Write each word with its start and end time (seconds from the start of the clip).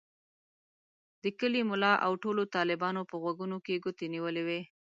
د 1.23 1.25
کلي 1.39 1.61
ملا 1.69 1.93
او 2.05 2.11
ټولو 2.23 2.41
طالبانو 2.55 3.01
په 3.09 3.15
غوږونو 3.21 3.57
کې 3.65 3.81
ګوتې 3.83 4.05
نیولې 4.15 4.43
وې. 4.47 4.61